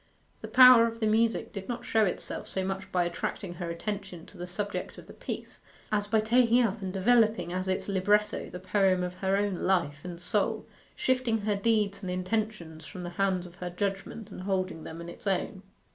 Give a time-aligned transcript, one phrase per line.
[0.41, 4.25] The power of the music did not show itself so much by attracting her attention
[4.25, 8.49] to the subject of the piece, as by taking up and developing as its libretto
[8.49, 13.11] the poem of her own life and soul, shifting her deeds and intentions from the
[13.21, 15.61] hands of her judgment and holding them in its own.